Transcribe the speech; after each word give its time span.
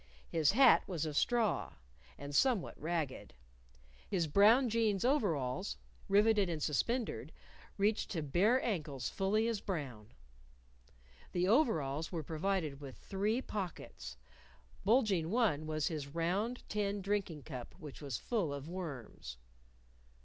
His 0.31 0.53
hat 0.53 0.81
was 0.87 1.05
of 1.05 1.15
straw, 1.15 1.73
and 2.17 2.33
somewhat 2.33 2.75
ragged. 2.81 3.35
His 4.09 4.25
brown 4.25 4.67
jeans 4.67 5.05
overalls, 5.05 5.77
riveted 6.09 6.49
and 6.49 6.59
suspendered, 6.63 7.31
reached 7.77 8.09
to 8.09 8.23
bare 8.23 8.59
ankles 8.65 9.09
fully 9.09 9.47
as 9.47 9.61
brown. 9.61 10.11
The 11.33 11.47
overalls 11.47 12.11
were 12.11 12.23
provided 12.23 12.81
with 12.81 12.97
three 12.97 13.43
pockets. 13.43 14.17
Bulging 14.83 15.29
one 15.29 15.67
was 15.67 15.85
his 15.89 16.07
round 16.07 16.67
tin 16.67 17.03
drinking 17.03 17.43
cup 17.43 17.75
which 17.77 18.01
was 18.01 18.17
full 18.17 18.51
of 18.55 18.67
worms. 18.67 19.37